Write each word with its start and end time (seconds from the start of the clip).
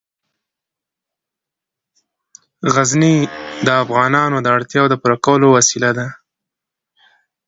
غزني 2.73 3.15
د 3.65 3.67
افغانانو 3.83 4.37
د 4.41 4.47
اړتیاوو 4.57 4.91
د 4.91 4.95
پوره 5.01 5.17
کولو 5.25 5.47
وسیله 5.57 5.89
ده. 5.97 6.07